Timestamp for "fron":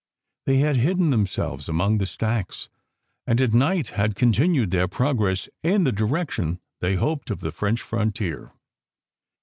7.83-8.11